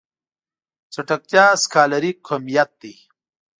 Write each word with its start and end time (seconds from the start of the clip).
چټکتيا 0.93 1.45
سکالري 1.63 2.11
کميت 2.27 2.69
دی. 2.81 2.93